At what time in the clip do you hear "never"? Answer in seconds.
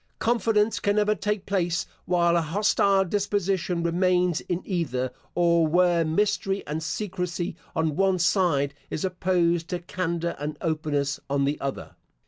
0.95-1.13